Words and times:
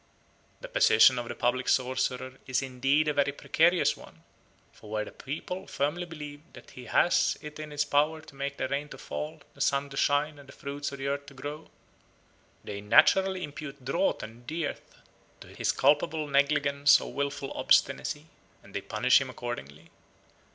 The 0.61 0.67
position 0.67 1.19
of 1.19 1.27
the 1.27 1.35
public 1.35 1.69
sorcerer 1.69 2.39
is 2.47 2.63
indeed 2.63 3.07
a 3.07 3.13
very 3.13 3.31
precarious 3.31 3.95
one; 3.95 4.23
for 4.73 4.89
where 4.89 5.05
the 5.05 5.11
people 5.11 5.67
firmly 5.67 6.05
believe 6.05 6.41
that 6.53 6.71
he 6.71 6.85
has 6.85 7.37
it 7.39 7.59
in 7.59 7.69
his 7.69 7.85
power 7.85 8.19
to 8.19 8.33
make 8.35 8.57
the 8.57 8.67
rain 8.67 8.89
to 8.89 8.97
fall, 8.97 9.43
the 9.53 9.61
sun 9.61 9.91
to 9.91 9.97
shine, 9.97 10.39
and 10.39 10.49
the 10.49 10.53
fruits 10.53 10.91
of 10.91 10.97
the 10.97 11.05
earth 11.07 11.27
to 11.27 11.35
grow, 11.35 11.69
they 12.63 12.81
naturally 12.81 13.43
impute 13.43 13.85
drought 13.85 14.23
and 14.23 14.47
dearth 14.47 15.03
to 15.39 15.49
his 15.49 15.71
culpable 15.71 16.25
negligence 16.27 16.99
or 16.99 17.13
wilful 17.13 17.51
obstinacy, 17.53 18.25
and 18.63 18.73
they 18.73 18.81
punish 18.81 19.21
him 19.21 19.29
accordingly. 19.29 19.91